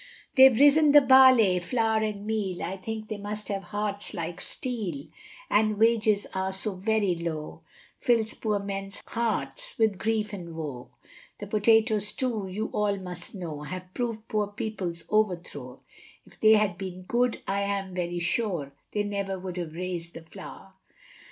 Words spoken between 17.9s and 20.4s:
very sure They never would have rais'd the